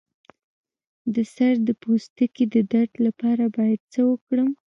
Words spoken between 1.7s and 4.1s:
پوستکي د درد لپاره باید څه